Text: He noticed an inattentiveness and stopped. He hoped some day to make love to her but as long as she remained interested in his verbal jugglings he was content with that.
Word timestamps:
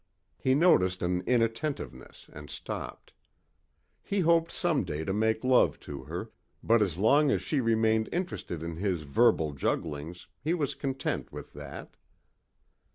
He 0.39 0.55
noticed 0.55 1.03
an 1.03 1.21
inattentiveness 1.27 2.27
and 2.33 2.49
stopped. 2.49 3.13
He 4.01 4.21
hoped 4.21 4.51
some 4.51 4.83
day 4.83 5.05
to 5.05 5.13
make 5.13 5.43
love 5.43 5.79
to 5.81 6.05
her 6.05 6.31
but 6.63 6.81
as 6.81 6.97
long 6.97 7.29
as 7.29 7.43
she 7.43 7.61
remained 7.61 8.09
interested 8.11 8.63
in 8.63 8.77
his 8.77 9.03
verbal 9.03 9.51
jugglings 9.53 10.25
he 10.43 10.55
was 10.55 10.73
content 10.73 11.31
with 11.31 11.53
that. 11.53 11.97